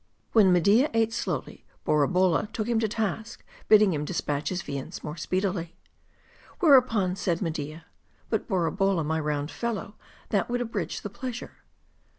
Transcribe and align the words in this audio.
When 0.31 0.51
Media 0.51 0.89
ate 0.95 1.13
slowly, 1.13 1.63
Borabolla 1.85 2.51
took 2.53 2.65
him 2.67 2.79
to 2.79 2.87
task, 2.87 3.43
bidding 3.67 3.93
him 3.93 4.03
dispatch 4.03 4.49
his 4.49 4.63
viands 4.63 5.03
more 5.03 5.15
speedily. 5.15 5.75
Whereupon 6.59 7.15
said 7.15 7.39
Media" 7.39 7.85
But 8.31 8.47
Borabolla, 8.47 9.03
my 9.05 9.19
round 9.19 9.51
fellow, 9.51 9.93
that 10.29 10.49
would 10.49 10.59
abridge 10.59 11.01
the 11.01 11.11
pleasure." 11.11 11.51